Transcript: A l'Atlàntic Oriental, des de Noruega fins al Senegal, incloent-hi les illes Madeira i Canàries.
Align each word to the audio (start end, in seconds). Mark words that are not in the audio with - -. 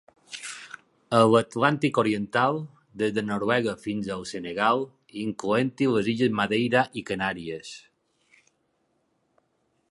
A 1.17 1.17
l'Atlàntic 1.31 1.99
Oriental, 2.03 2.57
des 3.01 3.13
de 3.17 3.23
Noruega 3.27 3.75
fins 3.83 4.09
al 4.15 4.25
Senegal, 4.31 4.81
incloent-hi 5.27 5.91
les 5.97 6.11
illes 6.15 6.35
Madeira 6.41 6.83
i 7.03 7.05
Canàries. 7.11 7.77